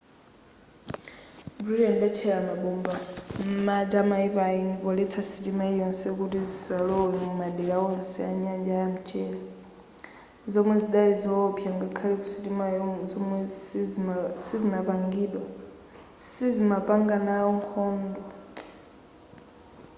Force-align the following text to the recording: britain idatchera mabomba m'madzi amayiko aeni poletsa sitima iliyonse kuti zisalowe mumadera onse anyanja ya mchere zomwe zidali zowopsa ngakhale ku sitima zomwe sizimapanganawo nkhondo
britain 1.63 1.93
idatchera 1.97 2.39
mabomba 2.49 2.93
m'madzi 3.55 3.95
amayiko 4.03 4.39
aeni 4.47 4.73
poletsa 4.83 5.19
sitima 5.31 5.63
iliyonse 5.69 6.07
kuti 6.19 6.37
zisalowe 6.49 7.09
mumadera 7.25 7.75
onse 7.89 8.19
anyanja 8.31 8.73
ya 8.81 8.87
mchere 8.95 9.39
zomwe 10.51 10.75
zidali 10.83 11.15
zowopsa 11.23 11.69
ngakhale 11.77 12.15
ku 12.21 12.27
sitima 12.33 12.63
zomwe 13.11 13.39
sizimapanganawo 16.35 17.49
nkhondo 17.59 18.21